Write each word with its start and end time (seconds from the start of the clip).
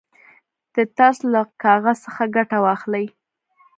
د 0.75 0.75
ترس 0.97 1.19
له 1.33 1.41
کاغذ 1.63 1.97
څخه 2.05 2.23
ګټه 2.35 2.57
واخلئ. 2.65 3.05